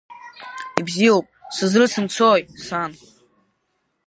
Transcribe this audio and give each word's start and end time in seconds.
Ибзиоуп, 0.79 1.25
сызрыцымцои, 1.55 2.41
сан? 2.65 2.91